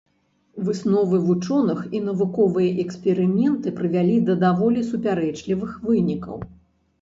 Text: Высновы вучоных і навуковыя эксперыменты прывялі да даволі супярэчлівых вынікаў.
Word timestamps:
Высновы 0.67 1.17
вучоных 1.25 1.83
і 1.97 2.01
навуковыя 2.05 2.71
эксперыменты 2.85 3.75
прывялі 3.81 4.17
да 4.31 4.35
даволі 4.45 4.87
супярэчлівых 4.89 5.71
вынікаў. 5.87 6.35